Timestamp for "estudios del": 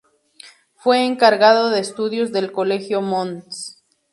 1.79-2.51